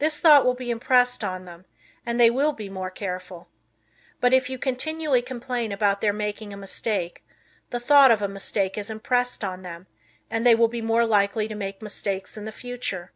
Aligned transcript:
This 0.00 0.18
thought 0.18 0.44
will 0.44 0.56
be 0.56 0.72
impressed 0.72 1.22
on 1.22 1.44
them 1.44 1.66
and 2.04 2.18
they 2.18 2.30
will 2.30 2.50
be 2.50 2.68
more 2.68 2.90
careful. 2.90 3.46
But, 4.20 4.34
if 4.34 4.50
you 4.50 4.58
continually 4.58 5.22
complain 5.22 5.70
about 5.70 6.00
their 6.00 6.12
making 6.12 6.52
a 6.52 6.56
mistake, 6.56 7.24
the 7.70 7.78
thought 7.78 8.10
of 8.10 8.20
a 8.20 8.26
mistake 8.26 8.76
is 8.76 8.90
impressed 8.90 9.44
on 9.44 9.62
them 9.62 9.86
and 10.28 10.44
they 10.44 10.56
will 10.56 10.66
be 10.66 10.82
more 10.82 11.06
likely 11.06 11.46
to 11.46 11.54
make 11.54 11.80
mistakes 11.80 12.36
in 12.36 12.44
the 12.44 12.50
future. 12.50 13.12